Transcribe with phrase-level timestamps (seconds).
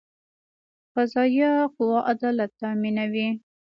[0.93, 3.29] قضایه قوه عدالت تامینوي